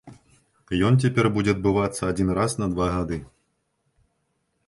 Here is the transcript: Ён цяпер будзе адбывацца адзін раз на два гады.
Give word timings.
Ён 0.87 0.95
цяпер 1.03 1.25
будзе 1.35 1.51
адбывацца 1.55 2.01
адзін 2.11 2.33
раз 2.39 2.51
на 2.61 2.67
два 2.73 2.87
гады. 2.95 3.19